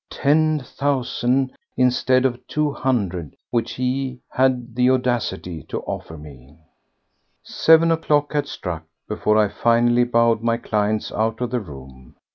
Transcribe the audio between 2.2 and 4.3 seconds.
of two hundred which he